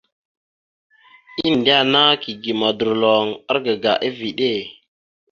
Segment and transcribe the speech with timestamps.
[1.47, 4.51] Endena kige modorloŋ argaga eveɗe.